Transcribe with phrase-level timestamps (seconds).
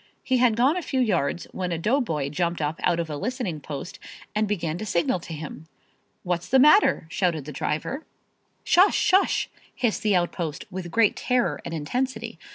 [0.23, 3.59] He had gone a few yards when a doughboy jumped up out of a listening
[3.59, 3.99] post
[4.33, 5.67] and began to signal to him.
[6.23, 8.07] "What's the matter?" shouted the driver.
[8.63, 8.97] "Shush!
[8.97, 12.39] Shush!" hissed the outpost with great terror and intensity.